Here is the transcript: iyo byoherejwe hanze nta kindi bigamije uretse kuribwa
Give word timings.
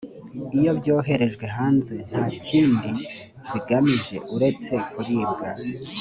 iyo 0.57 0.71
byoherejwe 0.79 1.45
hanze 1.57 1.93
nta 2.09 2.23
kindi 2.45 2.89
bigamije 3.51 4.15
uretse 4.35 4.73
kuribwa 4.89 5.47